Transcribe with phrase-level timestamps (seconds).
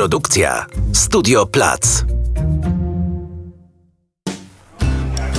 [0.00, 2.04] Produkcja Studio Plac.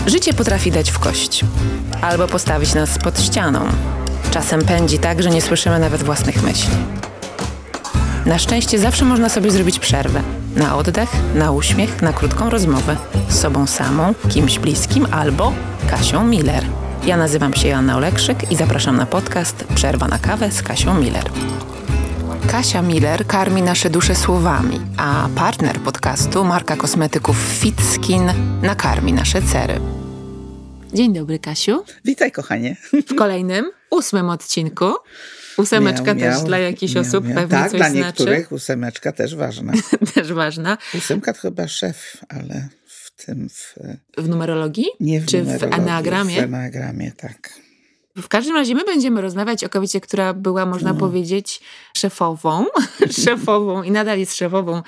[0.08, 1.46] Życie potrafi dać w kość
[2.02, 3.66] albo postawić nas pod ścianą.
[4.32, 6.74] Czasem pędzi tak, że nie słyszymy nawet własnych myśli.
[8.26, 10.22] Na szczęście zawsze można sobie zrobić przerwę.
[10.56, 12.98] Na oddech, na uśmiech, na krótką rozmowę
[13.30, 15.54] z sobą samą, kimś bliskim albo
[15.90, 16.64] Kasią Miller.
[17.06, 21.32] Ja nazywam się Joanna Olekszyk i zapraszam na podcast Przerwa na kawę z Kasią Miller.
[22.48, 28.22] Kasia Miller karmi nasze dusze słowami, a partner podcastu, marka kosmetyków Fitskin,
[28.62, 29.80] nakarmi nasze cery.
[30.94, 31.84] Dzień dobry, Kasiu.
[32.06, 32.76] Witaj, kochanie.
[33.08, 34.94] W kolejnym, ósmym odcinku.
[35.58, 37.36] Ósemeczka Miał, też miał, dla jakichś miał, osób miał.
[37.36, 38.06] pewnie tak, coś dla znaczy.
[38.08, 39.74] niektórych ósemeczka też ważna.
[40.14, 40.78] też ważna.
[40.98, 43.74] Ósemka to chyba szef, ale w tym, w,
[44.18, 44.86] W numerologii?
[45.00, 46.36] nie w Czy w numerologii, eneagramie?
[46.36, 47.54] W eneagramie, tak.
[48.18, 51.62] W każdym razie my będziemy rozmawiać o kobiecie, która była, można powiedzieć,
[51.98, 52.66] szefową,
[53.26, 54.82] szefową i nadal jest szefową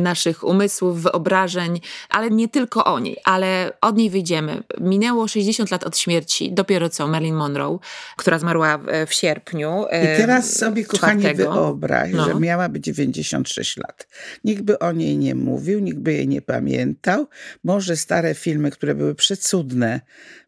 [0.00, 4.62] naszych umysłów, wyobrażeń, ale nie tylko o niej, ale od niej wyjdziemy.
[4.80, 7.78] Minęło 60 lat od śmierci, dopiero co Marilyn Monroe,
[8.16, 9.84] która zmarła w, sierpniu.
[10.14, 11.52] I teraz sobie, czwartego.
[11.52, 12.24] wyobraź, No.
[12.24, 14.08] że miałaby 96 lat.
[14.44, 17.26] Nikt by o niej nie mówił, nikt by jej nie pamiętał.
[17.64, 20.00] Może stare filmy, które były przecudne,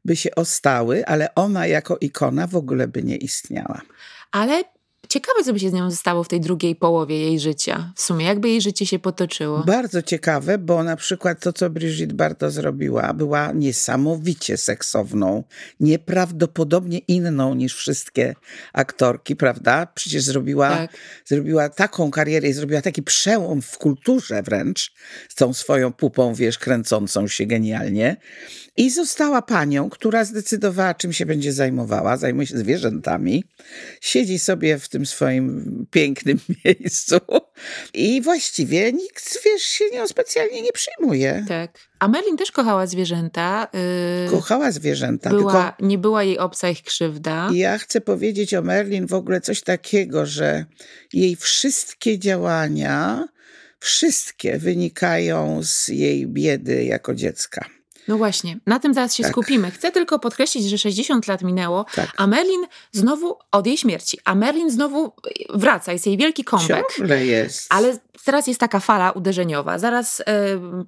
[0.09, 3.81] by się ostały, ale ona jako ikona w ogóle by nie istniała.
[4.33, 4.65] Ale
[5.09, 7.93] ciekawe, co by się z nią stało w tej drugiej połowie jej życia.
[7.97, 9.65] W sumie, jakby jej życie się potoczyło.
[9.65, 15.45] Bardzo ciekawe, bo na przykład to, co Brigitte Bardot zrobiła, była niesamowicie seksowną,
[15.81, 18.35] nieprawdopodobnie inną niż wszystkie
[18.73, 19.87] aktorki, prawda?
[19.95, 20.91] Przecież zrobiła, Tak.
[21.25, 24.93] zrobiła taką karierę i zrobiła taki przełom w kulturze wręcz
[25.29, 28.17] z tą swoją pupą, wiesz, kręcącą się genialnie.
[28.77, 32.17] I została panią, która zdecydowała, czym się będzie zajmowała.
[32.17, 33.45] Zajmuje się zwierzętami.
[34.01, 37.17] Siedzi sobie w tym swoim pięknym miejscu
[37.95, 41.45] i właściwie nikt, wiesz, się nią specjalnie nie przyjmuje.
[41.49, 41.79] Tak.
[41.99, 43.69] A Merlin też kochała zwierzęta.
[44.25, 47.49] Yy, Kochała zwierzęta, była, tylko Nie była jej obca ich krzywda.
[47.53, 50.65] ja chcę powiedzieć o Merlin w ogóle coś takiego, że
[51.13, 53.29] jej wszystkie działania,
[53.79, 57.65] wszystkie wynikają z jej biedy jako dziecka.
[58.09, 59.33] No właśnie, na tym zaraz się Tak.
[59.33, 59.71] skupimy.
[59.71, 62.13] Chcę tylko podkreślić, że 60 lat minęło, Tak.
[62.17, 65.13] a Merlin znowu od jej śmierci, a Merlin znowu
[65.55, 66.97] wraca, jest jej wielki comeback.
[66.97, 67.67] Ciągle jest.
[67.75, 69.79] Ale teraz jest taka fala uderzeniowa.
[69.79, 70.25] Zaraz e,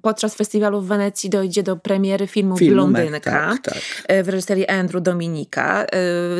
[0.01, 3.77] podczas festiwalu w Wenecji dojdzie do premiery filmu, Filmu, Blondynka tak, tak.
[4.07, 5.87] e, w reżyserii Andrew Dominika, e,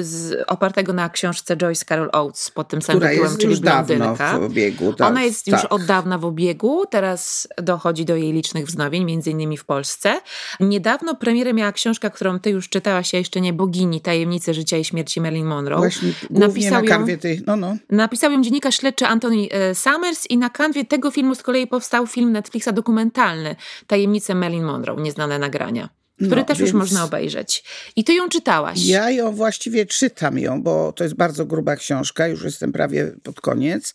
[0.04, 4.40] z, opartego na książce Joyce Carol Oates pod tym samym która tytułem, czyli Blondynka.
[4.40, 4.94] w obiegu.
[4.94, 5.74] Tak, Ona jest już tak.
[5.74, 10.22] od dawna w obiegu, teraz dochodzi do jej licznych wznowień, między innymi w Polsce.
[10.60, 14.86] Niedawno premierę miała książka, którą ty już czytałaś, ja jeszcze nie, Bogini, Tajemnice życia i
[14.86, 15.78] śmierci Marilyn Monroe.
[15.78, 17.76] Właśnie Napisał na ją- tej, no no.
[17.90, 22.32] Napisał ją dziennikarz śledczy Anthony Summers i na kanwie tego filmu z kolei powstał film
[22.32, 23.56] Netflixa dokumentalny
[23.88, 25.90] Tajemnice Marilyn Monroe, nieznane nagrania,
[26.26, 27.64] który No, też już więc- można obejrzeć.
[27.96, 28.86] I ty ją czytałaś.
[28.86, 33.42] Ja ją właściwie czytam ją, bo to jest bardzo gruba książka, już jestem prawie pod
[33.42, 33.94] koniec.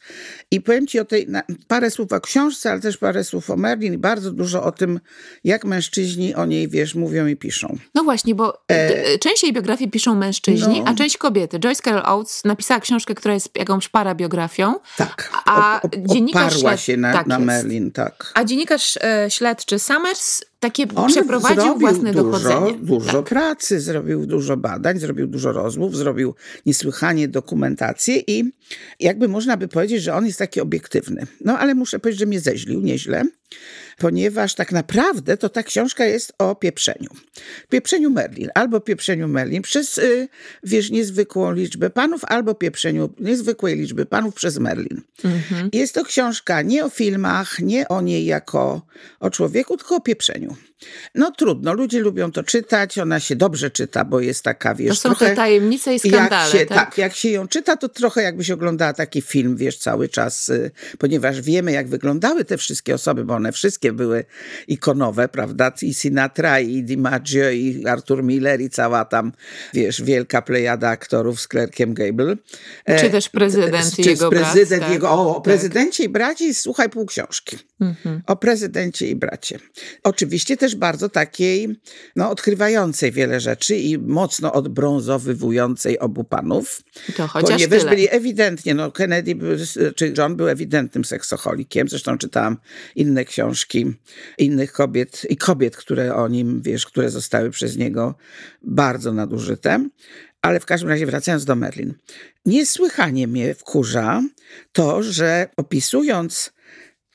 [0.51, 3.57] I powiem ci o tej, na, parę słów o książce, ale też parę słów o
[3.57, 5.01] Merlin i bardzo dużo o tym,
[5.45, 7.77] jak mężczyźni o niej, wiesz, mówią i piszą.
[7.95, 9.19] No właśnie, bo e...
[9.19, 10.91] część jej biografii piszą mężczyźni, No.
[10.91, 11.59] a część kobiety.
[11.61, 16.73] Joyce Carol Oates napisała książkę, która jest jakąś parabiografią, Tak, A op- op- dziennikarz oparła
[16.77, 17.39] śled- się na, tak na.
[17.39, 18.33] Merlin, tak.
[18.35, 22.73] a dziennikarz e, śledczy Summers takie On przeprowadził własne dużo, dochodzenie.
[22.79, 23.25] Dużo Tak.
[23.25, 26.35] pracy, zrobił dużo badań, zrobił dużo rozmów, zrobił
[26.67, 28.53] niesłychanie dokumentację i
[29.01, 31.27] jakby można by powiedzieć, że on jest taki obiektywny.
[31.45, 33.25] No ale muszę powiedzieć, że mnie zeźlił nieźle,
[33.97, 37.11] ponieważ tak naprawdę to ta książka jest o pieprzeniu.
[37.69, 40.29] Pieprzeniu Merlin, albo pieprzeniu Merlin przez, y,
[40.63, 45.03] wiesz, niezwykłą liczbę panów, albo pieprzeniu niezwykłej liczby panów przez Merlin.
[45.25, 45.71] Mhm.
[45.73, 48.83] Jest to książka nie o filmach, nie o niej jako
[49.21, 50.57] o człowieku, tylko o pieprzeniu.
[51.15, 54.99] No trudno, ludzie lubią to czytać, ona się dobrze czyta, bo jest taka, To wiesz,
[54.99, 55.27] są trochę...
[55.27, 56.99] te tajemnice i skandale, jak się, tak?
[56.99, 61.41] jak się ją czyta, to trochę jakbyś oglądała taki film, wiesz, cały czas, y, ponieważ
[61.41, 64.25] wiemy, jak wyglądały te wszystkie osoby, bo one wszystkie były
[64.69, 65.73] ikonowe, prawda?
[65.83, 69.33] I Sinatra, i DiMaggio, i Arthur Miller, i cała tam,
[69.75, 72.37] wiesz, wielka plejada aktorów z Clarkiem Gable.
[72.85, 75.43] E, Czy też prezydent i czy jego brat, prezydent tak, jego, o, o tak.
[75.43, 77.59] prezydencie i bracie, słuchaj pół książki.
[77.81, 78.23] Mhm.
[78.27, 79.59] O prezydencie i bracie.
[80.03, 81.81] Oczywiście też bardzo takiej,
[82.17, 86.83] no, odkrywającej wiele rzeczy i mocno odbrązowywującej obu panów.
[87.17, 87.91] To chociaż Ponieważ tyle.
[87.91, 89.51] byli ewidentnie, no Kennedy był,
[89.97, 91.89] czy John był ewidentnym seksocholikiem.
[91.89, 92.57] Zresztą czytałam
[92.97, 93.93] inne książki
[94.39, 98.15] innych kobiet i kobiet, które o nim, wiesz, które zostały przez niego
[98.63, 99.89] bardzo nadużyte.
[100.43, 101.95] Ale w każdym razie wracając do Merlin.
[102.47, 104.23] Niesłychanie mnie wkurza
[104.73, 106.56] to, że opisując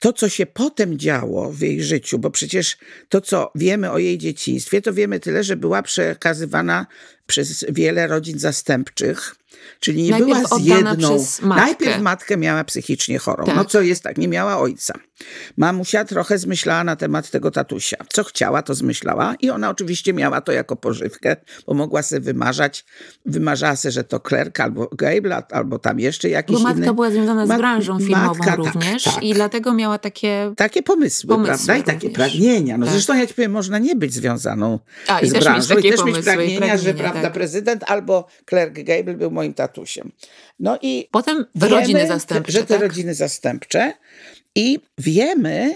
[0.01, 2.77] to, co się potem działo w jej życiu, bo przecież
[3.09, 6.85] to, co wiemy o jej dzieciństwie, to wiemy tyle, że była przekazywana
[7.27, 9.35] przez wiele rodzin zastępczych,
[9.79, 11.17] czyli nie Najpierw była z jedną.
[11.41, 11.47] matkę.
[11.65, 13.45] Najpierw matkę miała psychicznie chorą.
[13.45, 13.55] Tak.
[13.55, 14.93] No co jest tak, nie miała ojca.
[15.57, 17.97] Mamusia trochę zmyślała na temat tego tatusia.
[18.09, 21.35] Co chciała, to zmyślała i ona oczywiście miała to jako pożywkę,
[21.67, 22.85] bo mogła sobie wymarzać,
[23.25, 26.93] wymarzała sobie, że to Klerk albo Gable, albo tam jeszcze jakiś Bo matka inny.
[26.93, 29.23] była związana z Mat- branżą filmową matka, tak, również tak.
[29.23, 30.53] i dlatego miała takie...
[30.57, 31.77] Takie pomysły, Pomysły prawda?
[31.77, 32.13] I takie również.
[32.13, 32.77] pragnienia.
[32.77, 32.93] No Tak.
[32.93, 36.23] zresztą ja ci powiem, można nie być związaną A, z branżą i też mieć i
[36.23, 37.33] pragnienia, że pragnienia, prawda, tak.
[37.33, 40.11] prezydent albo Clark Gable był moim tatusiem.
[40.59, 42.81] No i Potem wiemy, rodziny zastępcze, że te tak?
[42.81, 43.93] rodziny zastępcze
[44.55, 45.75] i wiemy,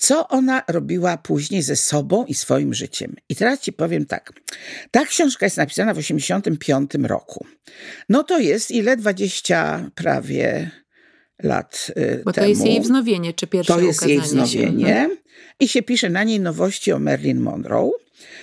[0.00, 3.16] co ona robiła później ze sobą i swoim życiem.
[3.28, 4.32] I teraz ci powiem tak.
[4.90, 7.46] Ta książka jest napisana w 85 roku.
[8.08, 8.96] No to jest ile?
[8.96, 10.70] 20 prawie
[11.42, 12.48] lat y, Bo to temu.
[12.48, 14.58] jest jej wznowienie, czy pierwsze To jest jej ukazanie się.
[14.58, 14.88] wznowienie.
[14.96, 15.16] Mhm.
[15.60, 17.90] I się pisze na niej nowości o Marilyn Monroe,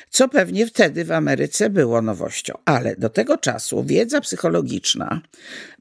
[0.09, 2.53] co pewnie wtedy w Ameryce było nowością.
[2.65, 5.21] Ale do tego czasu wiedza psychologiczna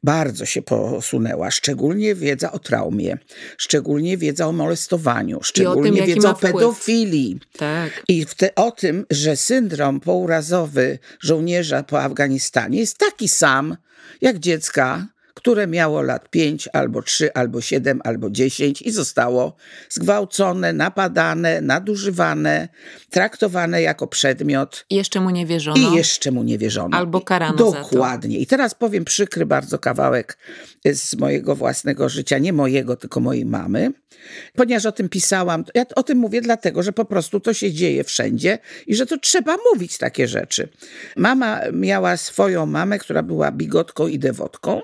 [0.03, 3.19] bardzo się posunęła, szczególnie wiedza o traumie,
[3.59, 7.41] szczególnie wiedza o molestowaniu, szczególnie jaki wiedza ma o pedofilii.
[7.57, 8.03] Tak.
[8.09, 13.77] I te, o tym, że syndrom pourazowy żołnierza po Afganistanie jest taki sam
[14.21, 19.57] jak dziecka, które miało lat 5 albo 3, albo 7, albo 10 i zostało
[19.89, 22.69] zgwałcone, napadane, nadużywane,
[23.11, 24.85] traktowane jako przedmiot.
[24.91, 25.77] I jeszcze mu nie wierzono.
[25.77, 26.97] I jeszcze mu nie wierzono.
[26.97, 27.91] Albo karano za to.
[27.91, 28.39] Dokładnie.
[28.39, 30.39] I teraz powiem przykry bardzo kawałek
[30.93, 33.93] z mojego własnego życia, nie mojego, tylko mojej mamy.
[34.55, 38.05] Ponieważ o tym pisałam, ja o tym mówię dlatego, że po prostu to się dzieje
[38.05, 40.69] wszędzie i że to trzeba mówić takie rzeczy.
[41.17, 44.83] Mama miała swoją mamę, która była bigotką i dewotką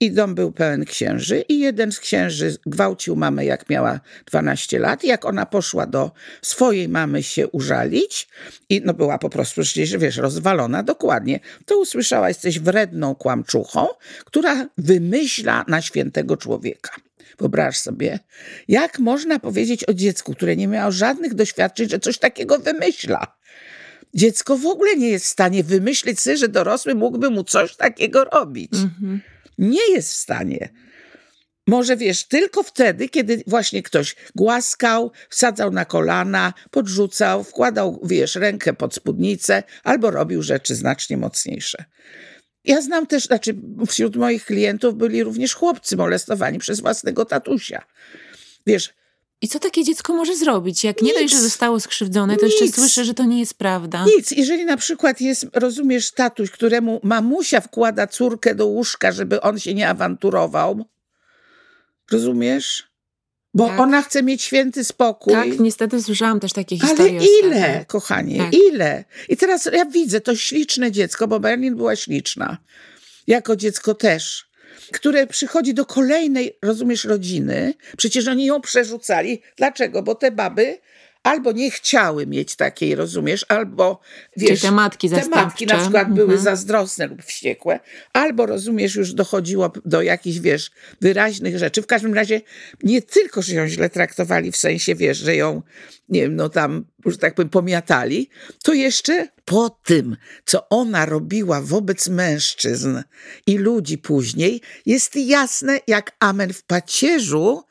[0.00, 5.04] i dom był pełen księży i jeden z księży gwałcił mamę jak miała 12 lat
[5.04, 6.10] jak ona poszła do
[6.42, 8.28] swojej mamy się użalić
[8.68, 13.86] i no była po prostu przecież, wiesz, rozwalona dokładnie, to usłyszała, jesteś wredną kłamczuchą,
[14.24, 16.90] która wymyśla na świętego człowieka.
[17.38, 18.18] Wyobraź sobie,
[18.68, 23.38] jak można powiedzieć o dziecku, które nie miało żadnych doświadczeń, że coś takiego wymyśla.
[24.14, 28.24] Dziecko w ogóle nie jest w stanie wymyślić sobie, że dorosły mógłby mu coś takiego
[28.24, 28.72] robić.
[28.74, 29.20] Mhm.
[29.58, 30.68] Nie jest w stanie.
[31.66, 38.72] Może wiesz, tylko wtedy, kiedy właśnie ktoś głaskał, wsadzał na kolana, podrzucał, wkładał, wiesz, rękę
[38.72, 41.84] pod spódnicę albo robił rzeczy znacznie mocniejsze.
[42.64, 43.54] Ja znam też, znaczy
[43.88, 47.84] wśród moich klientów byli również chłopcy molestowani przez własnego tatusia.
[48.66, 48.94] Wiesz,
[49.42, 50.84] I co takie dziecko może zrobić?
[50.84, 52.74] Jak nie dość, że zostało skrzywdzone, to jeszcze Nic.
[52.74, 54.04] słyszę, że to nie jest prawda.
[54.16, 54.30] Nic.
[54.30, 59.74] Jeżeli na przykład jest, rozumiesz, tatuś, któremu mamusia wkłada córkę do łóżka, żeby on się
[59.74, 60.84] nie awanturował,
[62.10, 62.88] rozumiesz?
[63.54, 63.80] Bo Tak.
[63.80, 65.32] ona chce mieć święty spokój.
[65.32, 67.20] Tak, niestety słyszałam też takie Ale historie.
[67.42, 67.84] ile, ostatnio.
[67.86, 68.54] kochanie, Tak.
[68.54, 69.04] ile?
[69.28, 72.58] I teraz ja widzę to śliczne dziecko, bo Berlin była śliczna.
[73.26, 74.47] Jako dziecko też.
[74.92, 77.74] Które przychodzi do kolejnej, rozumiesz, rodziny.
[77.96, 79.42] Przecież oni ją przerzucali.
[79.56, 80.02] Dlaczego?
[80.02, 80.78] Bo te baby
[81.22, 84.00] albo nie chciały mieć takiej, rozumiesz, albo
[84.36, 84.60] wiesz.
[84.60, 86.40] te matki Te matki na przykład były Mhm.
[86.40, 87.80] zazdrosne lub wściekłe,
[88.12, 90.70] albo rozumiesz, już dochodziło do jakichś, wiesz,
[91.00, 91.82] wyraźnych rzeczy.
[91.82, 92.40] W każdym razie
[92.82, 95.62] nie tylko, że ją źle traktowali, w sensie, wiesz, że ją,
[96.08, 98.28] nie wiem, no tam, że tak powiem, pomiatali,
[98.62, 103.02] to jeszcze po tym, co ona robiła wobec mężczyzn
[103.46, 107.62] i ludzi później, jest jasne jak amen w pacierzu,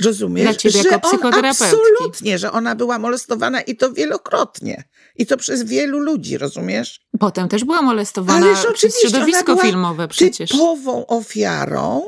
[0.00, 1.64] Rozumiesz, Dla ciebie że jako psychoterapeutki.
[1.64, 4.84] absolutnie, że ona była molestowana i to wielokrotnie.
[5.16, 7.00] I to przez wielu ludzi, rozumiesz?
[7.18, 10.50] Potem też była molestowana Ależ przez środowisko była filmowe przecież.
[10.50, 12.02] typową ofiarą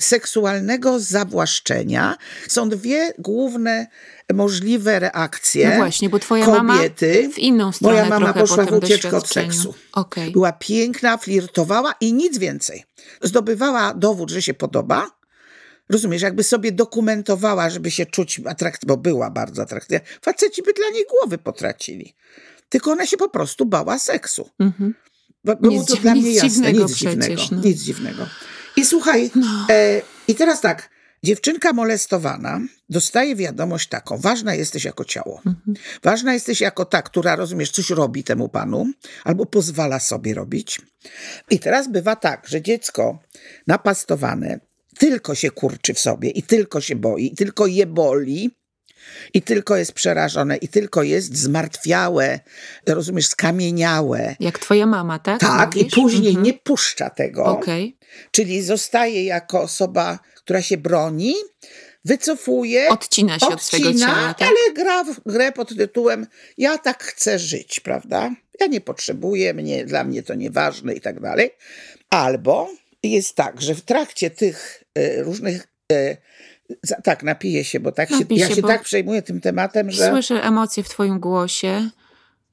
[0.00, 2.16] seksualnego zawłaszczenia.
[2.48, 3.86] Są dwie główne
[4.34, 7.20] możliwe reakcje No właśnie, bo twoja kobiety.
[7.22, 9.74] mama w inną stronę Moja mama poszła w ucieczkę od seksu.
[9.92, 10.32] Okej.
[10.32, 12.84] Była piękna, flirtowała i nic więcej.
[13.22, 15.10] Zdobywała dowód, że się podoba.
[15.88, 20.04] Rozumiesz, jakby sobie dokumentowała, żeby się czuć atrakcyjną, bo była bardzo atrakcyjna.
[20.22, 22.14] Faceci by dla niej głowy potracili.
[22.68, 24.50] Tylko ona się po prostu bała seksu.
[24.58, 24.94] Mhm.
[25.44, 27.42] Bo Było Nic to dla mnie jasne, dziwnego nic dziwnego.
[27.52, 27.60] no.
[27.64, 28.26] Nic dziwnego.
[28.76, 29.30] I słuchaj,
[29.70, 30.90] e, i teraz tak,
[31.22, 35.42] dziewczynka molestowana dostaje wiadomość taką, ważna jesteś jako ciało.
[35.46, 35.76] Mhm.
[36.02, 38.86] Ważna jesteś jako ta, która, rozumiesz, coś robi temu panu,
[39.24, 40.80] albo pozwala sobie robić.
[41.50, 43.18] I teraz bywa tak, że dziecko
[43.66, 44.60] napastowane
[44.98, 48.50] tylko się kurczy w sobie i tylko się boi, i tylko je boli,
[49.34, 52.40] i tylko jest przerażone, i tylko jest zmartwiałe,
[52.86, 54.36] rozumiesz, skamieniałe.
[54.40, 55.40] Jak twoja mama, tak?
[55.40, 55.94] Tak, i Mówisz?
[55.94, 56.44] później Mhm.
[56.44, 57.44] nie puszcza tego.
[57.44, 57.96] Okej.
[58.30, 61.34] Czyli zostaje jako osoba, która się broni,
[62.04, 64.48] wycofuje, Odcina się od swojego odcina, ciała, tak?
[64.48, 66.26] ale gra w grę pod tytułem
[66.58, 68.30] ja tak chcę żyć, prawda?
[68.60, 71.50] Ja nie potrzebuję, mnie, dla mnie to nieważne i tak dalej.
[72.10, 72.68] Albo
[73.02, 76.16] jest tak, że w trakcie tych e, różnych e,
[77.04, 80.42] tak, napiję się, bo tak się, Napij ja się, tak przejmuję tym tematem, że Słyszę
[80.42, 81.90] emocje w twoim głosie.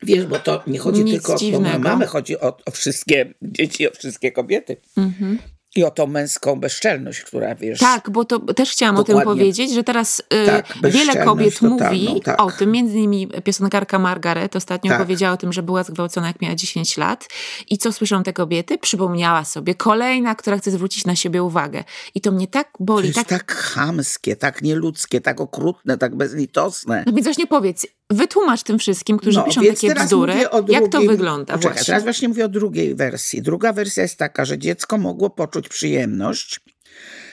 [0.03, 1.79] wiesz, bo to nie chodzi Nic tylko o dziwnego.
[1.79, 4.77] mamę, chodzi o, o wszystkie dzieci, o wszystkie kobiety.
[4.97, 5.39] Mhm.
[5.75, 7.79] I o tą męską bezczelność, która wiesz.
[7.79, 11.85] Tak, bo to też chciałam o tym powiedzieć, że teraz y, Tak, wiele kobiet totalną,
[11.85, 12.41] mówi tak.
[12.41, 15.01] o tym, między innymi piosenkarka Margaret ostatnio Tak.
[15.01, 17.27] powiedziała o tym, że była zgwałcona jak miała 10 lat
[17.69, 18.77] i co słyszą te kobiety?
[18.77, 21.83] Przypomniała sobie, kolejna, która chce zwrócić na siebie uwagę.
[22.15, 23.27] I to mnie tak to boli, jest tak...
[23.27, 27.03] tak chamskie, tak nieludzkie, tak okrutne, tak bezlitosne.
[27.07, 31.01] No więc właśnie powiedz, wytłumacz tym wszystkim, którzy No, piszą takie bzdury, o jak to
[31.01, 31.85] wygląda Poczekaj, właśnie.
[31.85, 33.41] Teraz właśnie mówię o drugiej wersji.
[33.41, 36.59] Druga wersja jest taka, że dziecko mogło poczuć przyjemność,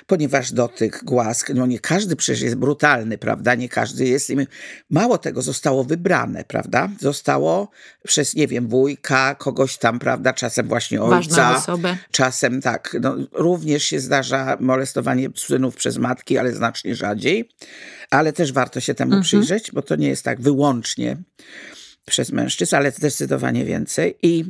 [0.06, 3.54] ponieważ dotyk, głask, no nie każdy przecież jest brutalny, prawda?
[3.54, 4.32] Nie każdy jest.
[4.90, 6.88] Mało tego zostało wybrane, prawda?
[7.00, 7.70] Zostało
[8.04, 10.32] przez, nie wiem, wujka, kogoś tam, prawda?
[10.32, 11.12] Czasem właśnie ojca.
[12.10, 12.96] Czasem tak.
[13.00, 17.48] No, również się zdarza molestowanie synów przez matki, ale znacznie rzadziej.
[18.10, 19.22] Ale też warto się temu Mhm.
[19.22, 21.16] przyjrzeć, bo to nie jest tak wyłącznie
[22.06, 24.16] przez mężczyzn, ale zdecydowanie więcej.
[24.22, 24.44] I,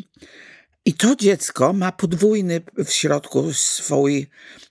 [0.85, 4.27] I to dziecko ma podwójny w środku swój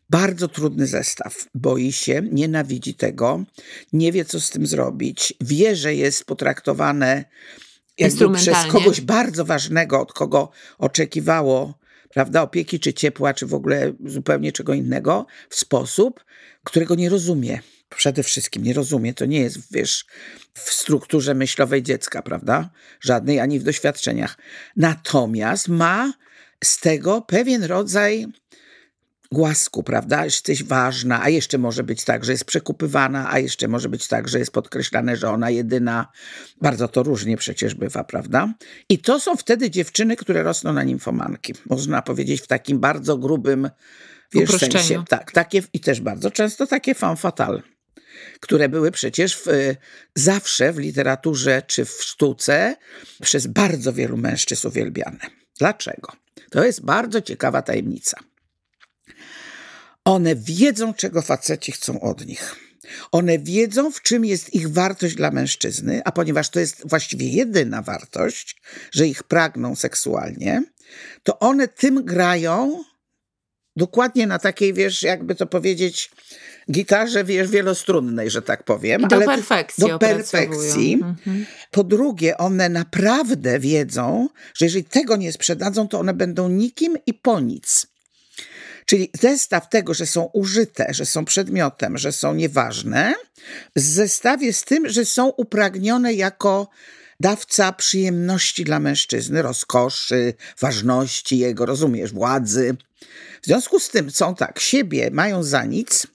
[0.09, 1.45] bardzo trudny zestaw.
[1.55, 3.43] Boi się, nienawidzi tego,
[3.93, 7.25] nie wie, co z tym zrobić, wie, że jest potraktowane
[7.97, 11.81] jakby przez kogoś bardzo ważnego, od kogo oczekiwało
[12.13, 16.25] prawda, opieki, czy ciepła, czy w ogóle zupełnie czego innego, w sposób,
[16.63, 17.59] którego nie rozumie.
[17.95, 19.13] Przede wszystkim nie rozumie.
[19.13, 20.05] To nie jest, wiesz,
[20.53, 22.69] w strukturze myślowej dziecka, prawda?
[23.01, 24.37] Żadnej, ani w doświadczeniach.
[24.75, 26.13] Natomiast ma
[26.63, 28.27] z tego pewien rodzaj
[29.31, 30.25] głasku, prawda?
[30.25, 34.27] Jesteś ważna, a jeszcze może być tak, że jest przekupywana, a jeszcze może być tak,
[34.27, 36.07] że jest podkreślane, że ona jedyna.
[36.61, 38.53] Bardzo to różnie przecież bywa, prawda?
[38.89, 41.53] I to są wtedy dziewczyny, które rosną na nimfomanki.
[41.69, 43.69] Można powiedzieć w takim bardzo grubym
[44.33, 45.03] wiesz, sensie.
[45.09, 47.61] Tak, takie, i też bardzo często takie femme fatale
[48.39, 49.45] które były przecież w,
[50.15, 52.75] zawsze w literaturze czy w sztuce
[53.21, 55.19] przez bardzo wielu mężczyzn uwielbiane.
[55.59, 56.11] Dlaczego?
[56.49, 58.17] To jest bardzo ciekawa tajemnica.
[60.05, 62.55] One wiedzą, czego faceci chcą od nich.
[63.11, 67.81] One wiedzą, w czym jest ich wartość dla mężczyzny, a ponieważ to jest właściwie jedyna
[67.81, 68.61] wartość,
[68.91, 70.63] że ich pragną seksualnie,
[71.23, 72.83] to one tym grają
[73.75, 76.11] dokładnie na takiej, wiesz, jakby to powiedzieć,
[76.71, 79.01] gitarze, wiesz, wielostrunnej, że tak powiem.
[79.01, 80.93] I do ale perfekcji Do perfekcji.
[80.93, 81.45] Mhm.
[81.71, 87.13] Po drugie, one naprawdę wiedzą, że jeżeli tego nie sprzedadzą, to one będą nikim i
[87.13, 87.87] po nic.
[88.85, 93.13] Czyli zestaw tego, że są użyte, że są przedmiotem, że są nieważne,
[93.75, 96.69] w zestawie z tym, że są upragnione jako
[97.19, 102.75] dawca przyjemności dla mężczyzny, rozkoszy, ważności jego, rozumiesz, władzy.
[103.41, 106.07] W związku z tym są tak, siebie mają za nic,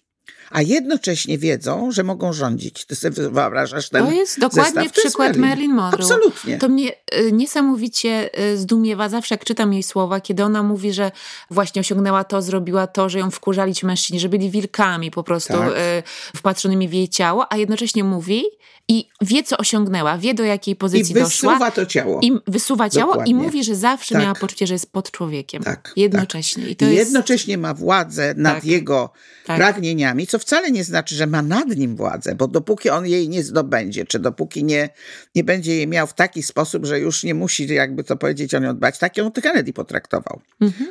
[0.50, 2.84] a jednocześnie wiedzą, że mogą rządzić.
[2.84, 4.74] Ty sobie wyobrażasz ten To jest dokładnie zestaw?
[4.74, 6.00] To jest przykład Marilyn Monroe.
[6.02, 6.58] Absolutnie.
[6.58, 11.10] To mnie y, niesamowicie y, zdumiewa zawsze, jak czytam jej słowa, kiedy ona mówi, że
[11.50, 15.52] właśnie osiągnęła to, zrobiła to, że ją wkurzali ci mężczyźni, że byli wilkami po prostu
[15.52, 15.68] Tak.
[15.70, 18.42] y, wpatrzonymi w jej ciało, a jednocześnie mówi
[18.88, 21.50] i wie, co osiągnęła, wie, do jakiej I pozycji doszła.
[21.52, 22.20] wysuwa to ciało.
[22.22, 23.30] I wysuwa ciało Dokładnie.
[23.32, 24.22] i mówi, że zawsze Tak.
[24.22, 25.62] miała poczucie, że jest pod człowiekiem.
[25.62, 26.68] Tak, Jednocześnie.
[26.68, 26.98] I to I jest...
[26.98, 28.64] jednocześnie ma władzę nad Tak.
[28.64, 29.12] jego
[29.46, 29.56] Tak.
[29.56, 33.42] pragnieniami, co wcale nie znaczy, że ma nad nim władzę, bo dopóki on jej nie
[33.42, 34.88] zdobędzie, czy dopóki nie,
[35.34, 38.58] nie będzie jej miał w taki sposób, że już nie musi, jakby to powiedzieć, o
[38.58, 40.40] nią dbać, tak ją Kennedy potraktował.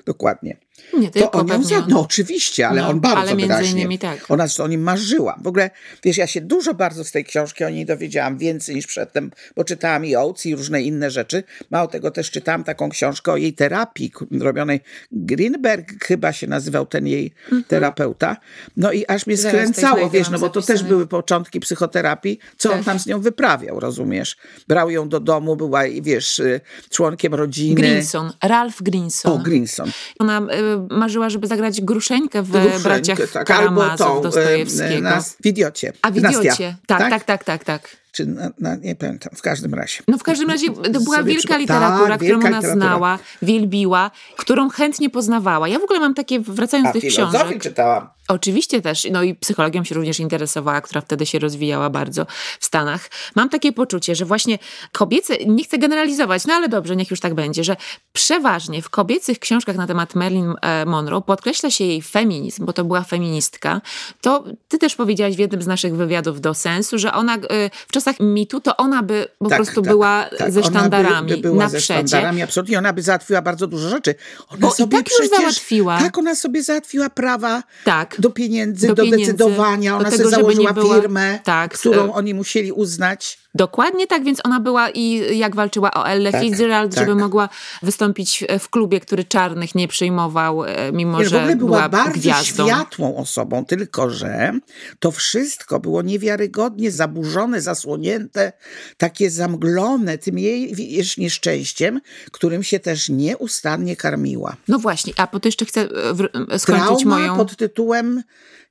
[0.05, 0.57] Dokładnie.
[0.99, 1.89] Nie To on ją zjadł.
[1.89, 3.79] No oczywiście, ale No, on bardzo ale między wyraźnie.
[3.79, 4.25] innymi tak.
[4.31, 5.39] Ona o nim marzyła.
[5.41, 5.69] W ogóle,
[6.03, 9.63] wiesz, ja się dużo bardzo z tej książki o niej dowiedziałam, więcej niż przedtem, bo
[9.63, 11.43] czytałam i Oates i różne inne rzeczy.
[11.71, 14.81] Mało tego też czytałam taką książkę o jej terapii robionej.
[15.11, 17.33] Greenberg chyba się nazywał ten jej
[17.67, 18.37] terapeuta.
[18.77, 22.71] No i aż mnie Zaraz skręcało, wiesz, no bo to też były początki psychoterapii, co
[22.71, 22.85] on Tak.
[22.85, 24.37] tam z nią wyprawiał, rozumiesz?
[24.67, 27.75] Brał ją do domu, była, wiesz, y, członkiem rodziny.
[27.75, 29.31] Grinson, Ralph Grinson.
[29.31, 29.91] O, Grinson.
[30.19, 30.43] Ona y,
[30.89, 35.01] marzyła, żeby zagrać Gruszeńkę w Gruszeńkę, Braciach tak, albo Karamazów tą, e, Dostojewskiego.
[35.01, 35.93] na, w idiocie.
[36.01, 36.75] A w idiocie.
[36.87, 38.04] Tak, tak, tak, tak, tak.
[38.15, 40.03] Czy na, na, nie pamiętam, w każdym razie.
[40.07, 42.87] No w każdym razie to była Sobie wielka literatura, tak, którą wielka ona literatura.
[42.87, 45.67] znała, wielbiła, którą chętnie poznawała.
[45.67, 47.61] Ja w ogóle mam takie, wracając A do tych książek...
[47.61, 48.09] czytałam.
[48.27, 52.25] Oczywiście też, no i psychologią się również interesowała, która wtedy się rozwijała bardzo
[52.59, 53.09] w Stanach.
[53.35, 54.59] Mam takie poczucie, że właśnie
[54.91, 57.75] kobiece, nie chcę generalizować, no ale dobrze, niech już tak będzie, że
[58.13, 62.83] przeważnie w kobiecych książkach na temat Marilyn e, Monroe podkreśla się jej feminizm, bo to
[62.83, 63.81] była feministka.
[64.21, 67.91] To ty też powiedziałaś w jednym z naszych wywiadów do sensu, że ona e, w
[67.91, 70.51] czasach mitu to ona by po Tak, prostu tak, była tak.
[70.51, 72.07] ze Ona by- sztandarami by była na ze przecie.
[72.07, 72.77] sztandarami, absolutnie.
[72.77, 74.15] Ona by załatwiła bardzo dużo rzeczy.
[74.49, 75.99] Ona Bo i sobie tak już przecież, załatwiła.
[75.99, 78.15] Tak, ona sobie załatwiła prawa Tak.
[78.19, 79.91] do pieniędzy, Do do, pieniędzy, decydowania.
[79.91, 83.44] do Ona tego, sobie założyła była- firmę, tak, którą e- oni musieli uznać.
[83.55, 86.99] Dokładnie tak, więc ona była i jak walczyła o Elle Tak, Fitzgerald, tak.
[87.07, 87.49] żeby mogła
[87.83, 91.89] wystąpić w klubie, który czarnych nie przyjmował, e, mimo Wiesz, w że ogóle była, była
[91.89, 92.67] bardzo gwiazdą.
[92.67, 94.51] światłą osobą, tylko że
[94.99, 98.53] to wszystko było niewiarygodnie zaburzone, zasłonięte,
[98.97, 100.75] takie zamglone tym jej
[101.17, 104.55] nieszczęściem, którym się też nieustannie karmiła.
[104.67, 107.37] No właśnie, a po to jeszcze chcę e, skończyć Trauma moją...
[107.37, 108.23] pod tytułem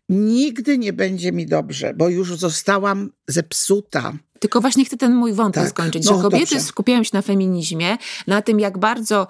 [0.09, 4.13] Nigdy nie będzie mi dobrze, bo już zostałam zepsuta.
[4.45, 6.61] Tylko właśnie chcę ten mój wątek Tak, skończyć, no że kobiety dobrze.
[6.61, 9.27] skupiają się na feminizmie, na tym jak bardzo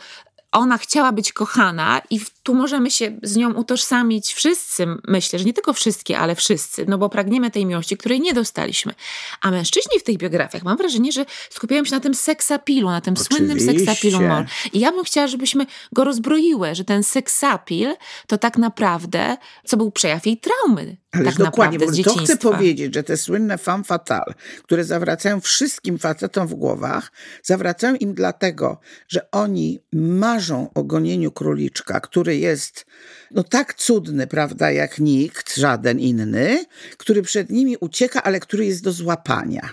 [0.53, 5.53] ona chciała być kochana i tu możemy się z nią utożsamić wszyscy, myślę, że nie
[5.53, 8.95] tylko wszystkie, ale wszyscy, no bo pragniemy tej miłości, której nie dostaliśmy.
[9.41, 13.17] A mężczyźni w tych biografiach, mam wrażenie, że skupiają się na tym seksapilu, na tym
[13.17, 13.87] słynnym Oczywiście.
[13.87, 14.45] seksapilu Mon.
[14.73, 17.95] I ja bym chciała, żebyśmy go rozbroiły, że ten seksapil
[18.27, 22.95] to tak naprawdę, co był przejaw jej traumy, Ale tak dokładnie, naprawdę to chcę powiedzieć,
[22.95, 29.31] że te słynne femme fatale, które zawracają wszystkim facetom w głowach, zawracają im dlatego, że
[29.31, 32.87] oni marzą o gonieniu króliczka, który jest
[33.31, 36.65] no tak cudny, prawda, jak nikt, żaden inny,
[36.97, 39.69] który przed nimi ucieka, ale który jest do złapania.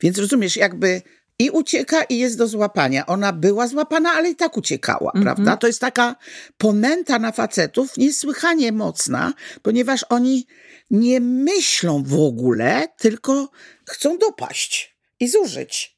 [0.00, 1.02] Więc rozumiesz, jakby
[1.42, 3.06] i ucieka, i jest do złapania.
[3.06, 5.56] Ona była złapana, ale i tak uciekała, prawda?
[5.56, 6.16] To jest taka
[6.58, 9.32] ponęta na facetów niesłychanie mocna,
[9.62, 10.46] ponieważ oni
[10.90, 13.48] nie myślą w ogóle, tylko
[13.88, 15.96] chcą dopaść i zużyć.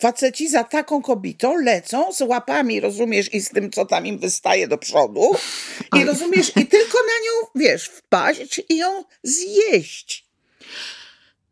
[0.00, 4.68] Faceci za taką kobietą lecą z łapami, rozumiesz, i z tym, co tam im wystaje
[4.68, 5.30] do przodu.
[5.96, 10.23] I rozumiesz, i tylko na nią, wiesz, wpaść i ją zjeść.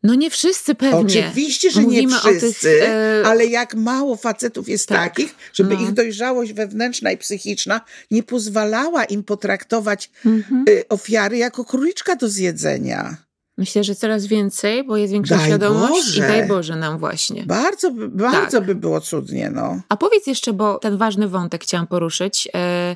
[0.03, 0.97] No nie wszyscy pewnie.
[0.97, 5.35] Oczywiście, że Mówimy nie o tych, wszyscy, e, ale jak mało facetów jest tak, takich,
[5.53, 5.81] żeby no.
[5.81, 10.65] ich dojrzałość wewnętrzna i psychiczna nie pozwalała im potraktować Mhm.
[10.69, 13.17] y, ofiary jako króliczka do zjedzenia.
[13.57, 16.17] Myślę, że coraz więcej, bo jest większa Daj świadomość Boże.
[16.25, 17.43] i daj Boże nam właśnie.
[17.45, 18.65] Bardzo, by- bardzo Tak.
[18.65, 19.81] by było cudnie, no.
[19.89, 22.95] A powiedz jeszcze, bo ten ważny wątek chciałam poruszyć, e,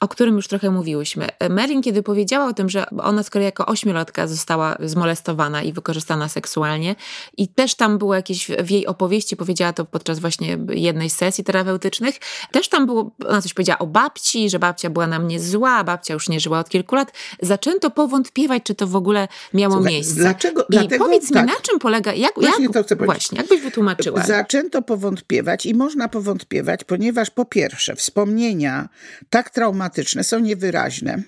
[0.00, 1.28] o którym już trochę mówiłyśmy.
[1.50, 6.96] Merlin, kiedy powiedziała o tym, że ona skoro jako ośmiolatka została zmolestowana i wykorzystana seksualnie
[7.36, 11.44] i też tam było jakieś w jej opowieści, powiedziała to podczas właśnie jednej z sesji
[11.44, 12.14] terapeutycznych,
[12.52, 16.14] też tam było, ona coś powiedziała o babci, że babcia była na mnie zła, babcia
[16.14, 17.12] już nie żyła od kilku lat.
[17.42, 20.14] Zaczęto powątpiewać, czy to w ogóle miało Słuchaj, miejsce.
[20.20, 21.46] dlaczego- I dlatego powiedz tak.
[21.46, 23.16] mi, na czym polega, jak, Właśnie jak, to chcę powiedzieć.
[23.22, 24.22] właśnie, jak byś wytłumaczyła?
[24.22, 28.88] Zaczęto powątpiewać i można powątpiewać, ponieważ po pierwsze wspomnienia
[29.30, 29.87] tak traumatyczne
[30.22, 31.22] są niewyraźne.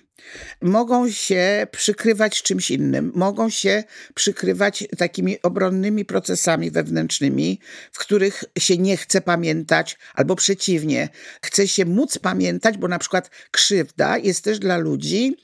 [0.63, 7.61] Mogą się przykrywać czymś innym, mogą się przykrywać takimi obronnymi procesami wewnętrznymi,
[7.93, 11.09] w których się nie chce pamiętać, albo przeciwnie,
[11.43, 15.37] chce się móc pamiętać, bo na przykład krzywda jest też dla ludzi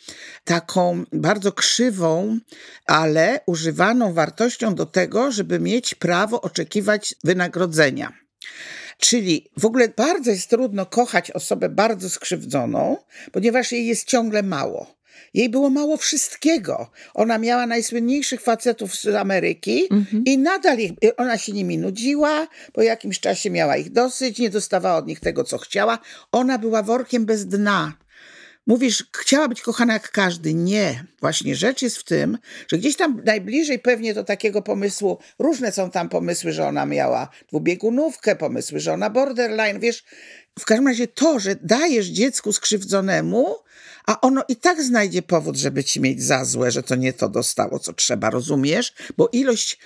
[0.44, 2.38] taką bardzo krzywą,
[2.86, 8.12] ale używaną wartością do tego, żeby mieć prawo oczekiwać wynagrodzenia.
[8.98, 12.96] Czyli w ogóle bardzo jest trudno kochać osobę bardzo skrzywdzoną,
[13.32, 14.96] ponieważ jej jest ciągle mało.
[15.34, 16.90] Jej było mało wszystkiego.
[17.14, 19.88] Ona miała najsłynniejszych facetów z Ameryki
[20.24, 24.96] i nadal ich, ona się nimi nudziła, po jakimś czasie miała ich dosyć, nie dostawała
[24.96, 25.98] od nich tego, co chciała.
[26.32, 27.92] Ona była workiem bez dna.
[28.66, 30.54] Mówisz, chciała być kochana jak każdy.
[30.54, 31.04] Nie.
[31.20, 35.90] Właśnie rzecz jest w tym, że gdzieś tam najbliżej pewnie do takiego pomysłu, różne są
[35.90, 40.04] tam pomysły, że ona miała dwubiegunówkę, pomysły, że ona borderline, wiesz.
[40.58, 43.56] W każdym razie to, że dajesz dziecku skrzywdzonemu,
[44.06, 47.28] a ono i tak znajdzie powód, żeby ci mieć za złe, że to nie to
[47.28, 48.94] dostało, co trzeba, rozumiesz?
[49.16, 49.78] Bo ilość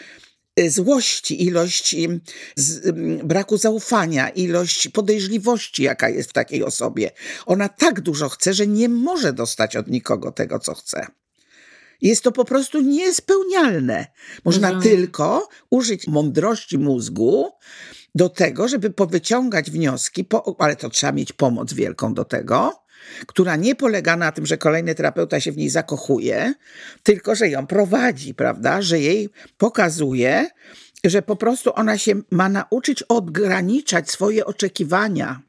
[0.68, 2.20] złości, ilość y,
[2.56, 2.90] z,
[3.24, 7.10] braku zaufania, ilość podejrzliwości, jaka jest w takiej osobie.
[7.46, 11.06] Ona tak dużo chce, że nie może dostać od nikogo tego, co chce.
[12.02, 14.06] Jest to po prostu niespełnialne.
[14.44, 14.96] Można Rozumiem.
[14.96, 17.50] tylko użyć mądrości mózgu
[18.14, 22.79] do tego, żeby powyciągać wnioski, po, ale to trzeba mieć pomoc wielką do tego,
[23.26, 26.54] która nie polega na tym, że kolejny terapeuta się w niej zakochuje,
[27.02, 28.82] tylko że ją prowadzi, prawda?
[28.82, 30.50] Że jej pokazuje,
[31.04, 35.40] że po prostu ona się ma nauczyć odgraniczać swoje oczekiwania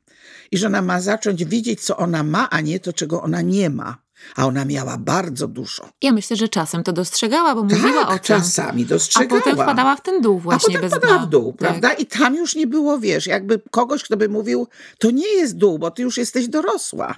[0.52, 3.70] i że ona ma zacząć widzieć, co ona ma, a nie to, czego ona nie
[3.70, 3.98] ma.
[4.36, 5.90] A ona miała bardzo dużo.
[6.02, 8.22] Ja myślę, że czasem to dostrzegała, bo mówiła tak, o tym.
[8.22, 9.42] czasami dostrzegała.
[9.42, 11.58] A potem wpadała w ten dół właśnie A potem bez wpadała w dół, Tak.
[11.60, 11.94] prawda?
[11.94, 15.80] I tam już nie było, wiesz, jakby kogoś, kto by mówił, to nie jest dół,
[15.80, 17.16] bo ty już jesteś dorosła.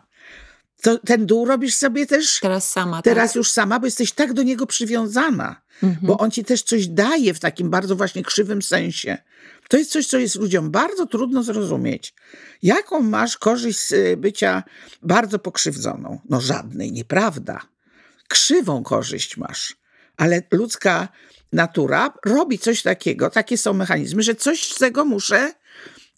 [0.83, 3.01] To, ten dół robisz sobie też Teraz sama.
[3.01, 3.35] teraz tak.
[3.35, 5.61] już sama, bo jesteś tak do niego przywiązana.
[5.83, 6.07] Mhm.
[6.07, 9.17] Bo on ci też coś daje w takim bardzo właśnie krzywym sensie.
[9.69, 12.13] To jest coś, co jest ludziom bardzo trudno zrozumieć.
[12.63, 14.63] Jaką masz korzyść z y, bycia
[15.01, 16.19] bardzo pokrzywdzoną?
[16.29, 17.61] No żadnej, nieprawda.
[18.27, 19.77] Krzywą korzyść masz.
[20.17, 21.07] Ale ludzka
[21.53, 25.53] natura robi coś takiego, takie są mechanizmy, że coś z tego muszę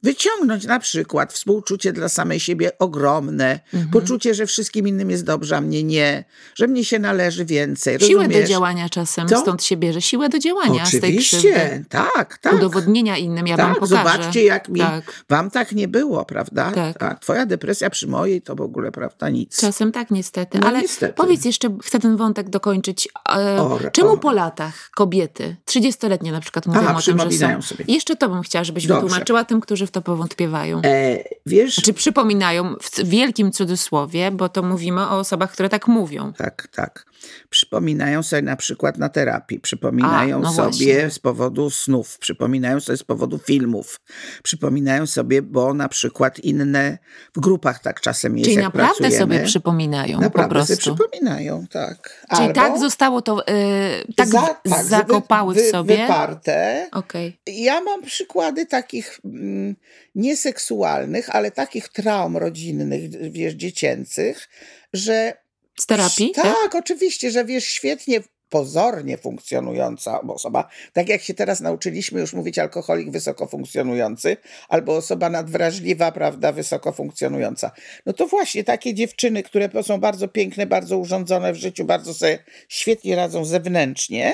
[0.05, 0.65] wyciągnąć.
[0.65, 3.91] Na przykład współczucie dla samej siebie ogromne, Mhm.
[3.91, 6.23] poczucie, że wszystkim innym jest dobrze, a mnie nie,
[6.55, 7.99] że mnie się należy więcej.
[7.99, 8.41] Siłę rozumiesz?
[8.43, 9.39] do działania czasem, Co?
[9.41, 11.49] stąd się bierze siłę do działania z tej krzywdy.
[11.49, 12.53] Oczywiście, tak, tak.
[12.53, 13.95] Udowodnienia innym, ja wam tak, pokażę.
[13.97, 14.79] zobaczcie, jak mi.
[14.79, 15.23] Tak.
[15.29, 16.71] Wam tak nie było, prawda?
[16.99, 17.19] Tak.
[17.19, 19.57] Twoja depresja przy mojej to w ogóle, prawda, nic.
[19.61, 20.59] Czasem tak, niestety.
[20.59, 21.13] No, Ale niestety.
[21.13, 23.07] powiedz jeszcze, chcę ten wątek dokończyć.
[23.35, 24.17] E, O, czemu o.
[24.17, 27.61] po latach kobiety, 30-letnie na przykład mówią Aha, o tym, że są...
[27.61, 27.85] sobie.
[27.87, 29.01] Jeszcze to bym chciała, żebyś Dobrze.
[29.01, 30.81] wytłumaczyła tym, którzy w to powątpiewają.
[30.85, 36.33] E, wiesz, Czy przypominają w wielkim cudzysłowie, bo to mówimy o osobach, które tak mówią.
[36.33, 37.05] tak, tak.
[37.49, 41.09] Przypominają sobie na przykład na terapii, przypominają A, no sobie właśnie.
[41.09, 44.01] z powodu snów, przypominają sobie z powodu filmów,
[44.43, 46.97] przypominają sobie, bo na przykład inne
[47.35, 49.17] w grupach tak czasem jest, Czyli naprawdę pracujemy.
[49.17, 50.95] sobie przypominają po Naprawdę sobie prostu.
[50.95, 52.25] przypominają, tak.
[52.29, 55.97] Czyli Albo tak zostało to, y, tak, za- tak, zakopały wy, w sobie.
[55.97, 56.87] Wyparte.
[56.91, 57.39] Okej.
[57.47, 59.75] Ja mam przykłady takich mm,
[60.15, 64.49] nieseksualnych, ale takich traum rodzinnych, wiesz, dziecięcych,
[64.93, 65.44] że.
[65.79, 66.43] Z terapii, tak?
[66.43, 66.75] tak?
[66.75, 68.21] oczywiście, że wiesz, świetnie.
[68.49, 74.37] Pozornie funkcjonująca osoba, tak jak się teraz nauczyliśmy już mówić alkoholik wysoko funkcjonujący,
[74.69, 77.71] albo osoba nadwrażliwa, prawda, wysoko funkcjonująca.
[78.05, 82.39] No to właśnie takie dziewczyny, które są bardzo piękne, bardzo urządzone w życiu, bardzo sobie
[82.69, 84.33] świetnie radzą zewnętrznie,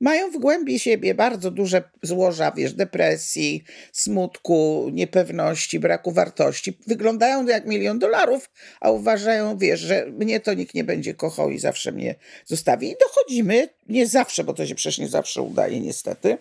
[0.00, 6.78] mają w głębi siebie bardzo duże złoża, wiesz, depresji, smutku, niepewności, braku wartości.
[6.86, 11.58] Wyglądają jak milion dolarów, a uważają, wiesz, że mnie to nikt nie będzie kochał i
[11.58, 12.90] zawsze mnie zostawi.
[12.90, 16.38] I dochodzimy, nie zawsze, bo to się przecież nie zawsze udaje niestety,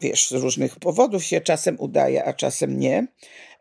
[0.00, 3.06] wiesz, z różnych powodów się czasem udaje, a czasem nie,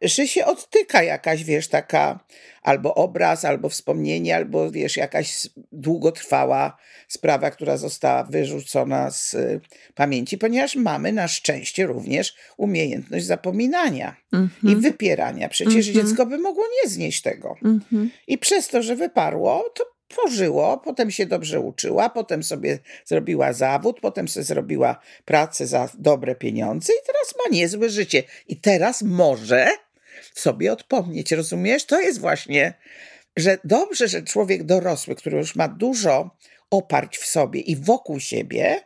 [0.01, 2.19] że się odtyka jakaś, wiesz, taka
[2.61, 9.61] albo obraz, albo wspomnienie, albo wiesz, jakaś długotrwała sprawa, która została wyrzucona z y,
[9.95, 14.15] pamięci, ponieważ mamy na szczęście również umiejętność zapominania
[14.63, 15.49] i wypierania.
[15.49, 15.93] Przecież Mhm.
[16.07, 17.55] dziecko by mogło nie znieść tego.
[17.65, 18.09] Mhm.
[18.27, 23.99] I przez to, że wyparło, to pożyło, potem się dobrze uczyła, potem sobie zrobiła zawód,
[24.01, 28.23] potem sobie zrobiła pracę za dobre pieniądze i teraz ma niezłe życie.
[28.47, 29.67] I teraz może
[30.33, 31.85] sobie odpomnieć, rozumiesz?
[31.85, 32.73] To jest właśnie,
[33.37, 36.29] że dobrze, że człowiek dorosły, który już ma dużo
[36.69, 38.79] oparć w sobie i wokół siebie,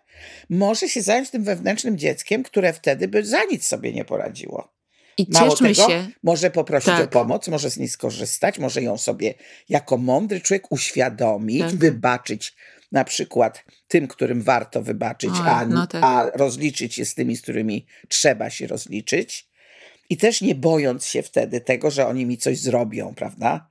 [0.50, 4.77] może się zająć tym wewnętrznym dzieckiem, które wtedy by za nic sobie nie poradziło.
[5.18, 6.08] I Mało cieszmy tego, się.
[6.24, 7.06] może poprosić Tak.
[7.06, 9.34] o pomoc, może z niej skorzystać, może ją sobie
[9.70, 11.76] jako mądry człowiek uświadomić, Tak.
[11.76, 12.56] wybaczyć
[12.92, 16.04] na przykład tym, którym warto wybaczyć, Oj, a, no tak.
[16.04, 19.48] a rozliczyć się z tymi, z którymi trzeba się rozliczyć.
[20.10, 23.70] I też nie bojąc się wtedy tego, że oni mi coś zrobią, prawda?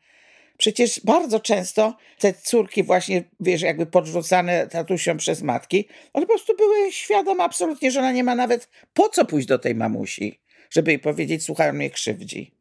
[0.58, 6.56] Przecież bardzo często te córki właśnie, wiesz, jakby podrzucane tatusiom przez matki, one po prostu
[6.56, 10.90] były świadome absolutnie, że ona nie ma nawet po co pójść do tej mamusi, żeby
[10.90, 12.52] jej powiedzieć, słuchaj, on mnie krzywdzi.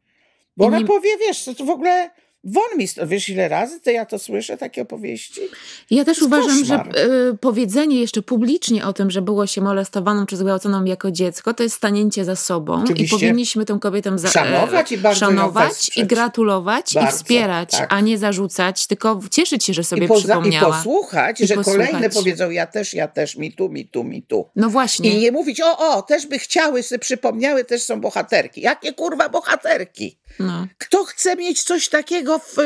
[0.56, 2.10] Bo ona powie, wiesz, to w ogóle
[2.46, 5.40] won mi, wiesz ile razy to ja to słyszę, takie opowieści?
[5.90, 6.84] Ja też uważam, że
[7.32, 11.62] y, powiedzenie jeszcze publicznie o tym, że było się molestowaną czy zgwałconą jako dziecko, to
[11.62, 13.16] jest stanięcie za sobą Oczywiście.
[13.16, 17.92] i powinniśmy tę kobietę za, Szanować i bardzo szanować i gratulować i Bardzo, wspierać, tak.
[17.92, 20.76] a nie zarzucać, tylko cieszyć się, że sobie I, poza, I przypomniała.
[20.76, 21.88] posłuchać, I że posłuchać.
[21.88, 24.48] kolejne powiedzą, ja też, ja też, mi tu, mi tu, mi tu.
[24.56, 25.10] No właśnie.
[25.10, 28.60] I nie mówić, o, o, też by chciały, sobie przypomniały, też są bohaterki.
[28.60, 30.16] Jakie kurwa bohaterki?
[30.38, 30.66] No.
[30.78, 32.56] Kto chce mieć coś takiego w,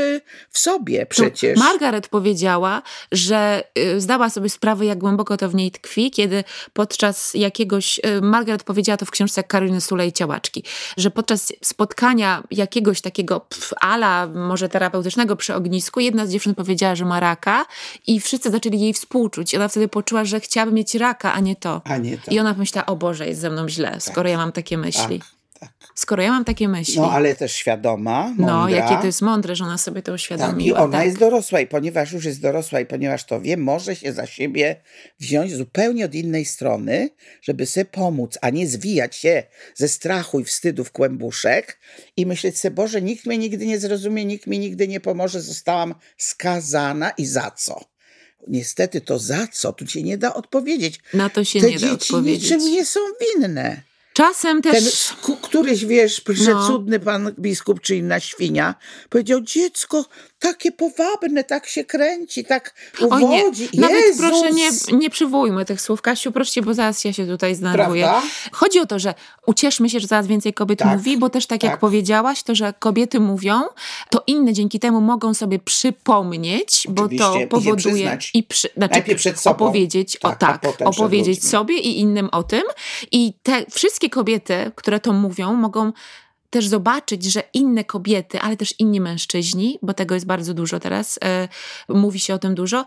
[0.51, 1.59] w sobie przecież?
[1.59, 6.45] To Margaret powiedziała, że y, zdała sobie sprawę, jak głęboko to w niej tkwi, kiedy
[6.73, 10.65] podczas jakiegoś, y, Margaret powiedziała to w książce Karoliny Sulej Ciałaczki,
[10.97, 16.95] że podczas spotkania jakiegoś takiego pf, ala, może terapeutycznego przy ognisku, jedna z dziewczyn powiedziała,
[16.95, 17.67] że ma raka
[18.07, 19.55] i wszyscy zaczęli jej współczuć.
[19.55, 21.81] I ona wtedy poczuła, że chciałaby mieć raka, a nie to.
[21.85, 22.31] A nie to.
[22.31, 25.19] I ona pomyślała, o Boże, jest ze mną źle, skoro ja mam takie myśli.
[25.19, 25.40] Tak,
[25.95, 28.47] Skoro ja mam takie myśli, No, ale też świadoma, mądra.
[28.47, 30.81] no jakie to jest mądre, że ona sobie to Tak, i uświadomiła.
[30.81, 31.07] ona tak.
[31.07, 34.81] jest dorosła i ponieważ już jest dorosła i ponieważ to wie, może się za siebie
[35.21, 37.11] wziąć zupełnie od innej strony,
[37.43, 39.43] żeby sobie pomóc, a nie zwijać się
[39.75, 41.79] ze strachu i wstydu w kłębuszek
[42.17, 45.95] i myśleć sobie, Boże, nikt mnie nigdy nie zrozumie, nikt mi nigdy nie pomoże, zostałam
[46.19, 47.81] skazana i za co?
[48.49, 51.01] Niestety to za co, tu się nie da odpowiedzieć.
[51.15, 52.43] Na to się Te nie da dzieci odpowiedzieć.
[52.43, 53.01] niczym nie są
[53.35, 53.83] winne.
[54.13, 54.85] Czasem Ten też...
[54.95, 56.35] sku- któryś, wiesz, No.
[56.35, 58.75] przecudny pan biskup czy inna świnia
[59.09, 60.05] powiedział, dziecko
[60.39, 62.75] takie powabne, tak się kręci, tak
[63.11, 63.69] Oj nie, uwodzi.
[63.75, 64.21] nawet Jezus!
[64.27, 68.09] proszę nie, nie przywołujmy tych słów, Kasiu, proście, bo zaraz ja się tutaj zdenerwuję.
[68.53, 69.15] Chodzi o to, że
[69.47, 71.81] ucieszmy się, że coraz więcej kobiet Tak, mówi, bo też tak, jak tak.
[71.81, 73.61] powiedziałaś, to, że kobiety mówią,
[74.11, 78.69] to inne dzięki temu mogą sobie przypomnieć, bo Oczywiście, to i je powoduje i przy,
[78.77, 79.65] znaczy, Najpierw przed sobą.
[79.65, 82.63] opowiedzieć, o Tak, a tak, przed opowiedzieć sobie i innym o tym.
[83.13, 85.93] I te wszystkie kobiety, które to mówią, mogą
[86.51, 91.19] też zobaczyć, że inne kobiety, ale też inni mężczyźni, bo tego jest bardzo dużo teraz,
[91.25, 91.49] e,
[91.89, 92.87] mówi się o tym dużo,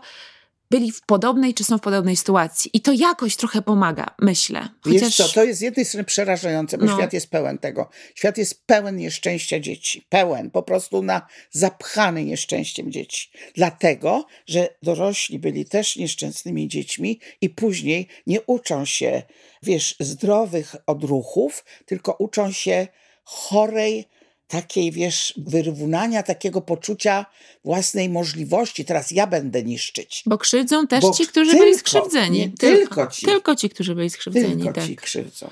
[0.70, 2.70] byli w podobnej czy są w podobnej sytuacji.
[2.74, 4.68] I to jakoś trochę pomaga, myślę.
[4.86, 6.96] Wiesz co, to jest z jednej strony przerażające, bo No.
[6.96, 7.88] świat jest pełen tego.
[8.14, 10.06] Świat jest pełen nieszczęścia dzieci.
[10.08, 13.30] Pełen, po prostu na zapchany nieszczęściem dzieci.
[13.54, 19.22] Dlatego, że dorośli byli też nieszczęsnymi dziećmi i później nie uczą się,
[19.62, 22.86] wiesz, zdrowych odruchów, tylko uczą się
[23.24, 24.08] chorej,
[24.48, 27.26] takiej, wiesz, wyrównania takiego poczucia
[27.64, 28.84] własnej możliwości.
[28.84, 30.22] Teraz ja będę niszczyć.
[30.26, 32.38] Bo krzywdzą też Bo ci, którzy tylko, byli skrzywdzeni.
[32.38, 33.26] nie tylko ci.
[33.26, 34.86] Tylko ci, którzy byli skrzywdzeni, Tylko tak.
[34.86, 35.50] ci krzywdzą.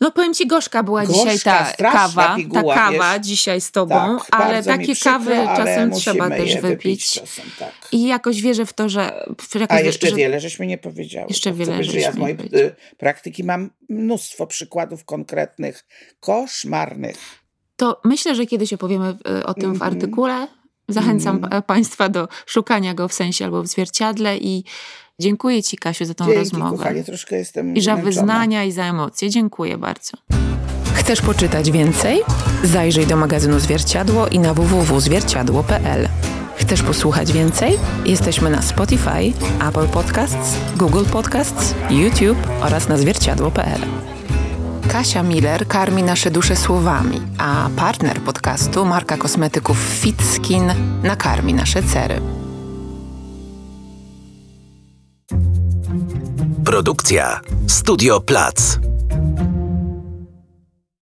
[0.00, 3.26] No powiem ci, gorzka była Gorzka, dzisiaj ta kawa, piguła, ta kawa wiesz.
[3.26, 7.10] dzisiaj z tobą, Tak, ale takie przykro, kawy czasem trzeba też wypić.
[7.12, 7.72] czasem, tak.
[7.92, 9.26] I jakoś wierzę w to, że...
[9.54, 11.26] Jakoś A jeszcze że, wiele żeśmy nie powiedziały.
[11.28, 15.86] Jeszcze To wiele chcę, że ja z mojej y, praktyki mam mnóstwo przykładów konkretnych,
[16.20, 17.16] koszmarnych.
[17.78, 19.92] To myślę, że kiedyś opowiemy y, o tym w Mhm.
[19.94, 20.46] artykule.
[20.88, 24.64] Zachęcam pa- Państwa do szukania go w sensie albo w zwierciadle i
[25.18, 26.76] dziękuję Ci, Kasiu, za tą Dzięki, rozmowę.
[26.76, 28.04] kochanie, troszkę jestem I za zmęczona.
[28.04, 29.30] wyznania, i za emocje.
[29.30, 30.12] Dziękuję bardzo.
[30.94, 32.20] Chcesz poczytać więcej?
[32.64, 36.08] Zajrzyj do magazynu Zwierciadło i na www.zwierciadło.pl.
[36.56, 37.78] Chcesz posłuchać więcej?
[38.04, 39.32] Jesteśmy na Spotify,
[39.68, 43.80] Apple Podcasts, Google Podcasts, YouTube oraz na zwierciadło.pl.
[44.88, 50.72] Kasia Miller karmi nasze dusze słowami, a partner podcastu, marka kosmetyków Fit Skin,
[51.02, 52.20] nakarmi nasze cery.
[56.64, 58.78] Produkcja Studio Plac.